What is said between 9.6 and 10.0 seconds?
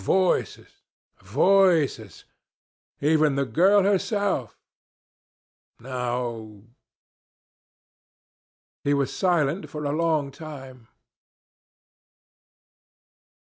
for a